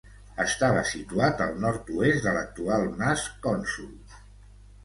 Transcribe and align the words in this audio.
Estava 0.43 0.79
situat 0.91 1.43
al 1.45 1.53
nord-oest 1.65 2.25
de 2.29 2.35
l'actual 2.39 2.89
Mas 3.03 3.27
Cònsol. 3.45 4.19